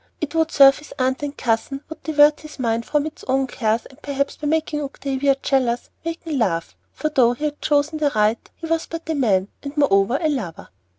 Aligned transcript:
It 0.19 0.33
would 0.33 0.49
serve 0.49 0.79
his 0.79 0.95
aunt 0.97 1.21
and 1.21 1.37
cousin, 1.37 1.83
would 1.87 2.01
divert 2.01 2.39
his 2.39 2.57
mind 2.57 2.87
from 2.87 3.05
its 3.05 3.23
own 3.27 3.45
cares, 3.45 3.85
and, 3.85 4.01
perhaps 4.01 4.35
by 4.35 4.47
making 4.47 4.81
Octavia 4.81 5.35
jealous, 5.43 5.91
waken 6.03 6.39
love; 6.39 6.73
for, 6.91 7.09
though 7.09 7.33
he 7.33 7.45
had 7.45 7.61
chosen 7.61 7.99
the 7.99 8.11
right, 8.15 8.49
he 8.55 8.65
was 8.65 8.87
but 8.87 9.07
a 9.09 9.13
man, 9.13 9.49
and 9.61 9.77
moreover 9.77 10.17
a 10.19 10.27
lover. 10.27 10.69